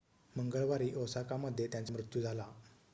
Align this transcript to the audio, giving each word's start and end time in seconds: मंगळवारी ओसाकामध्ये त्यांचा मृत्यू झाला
मंगळवारी 0.35 0.89
ओसाकामध्ये 0.95 1.67
त्यांचा 1.67 1.93
मृत्यू 1.93 2.21
झाला 2.21 2.43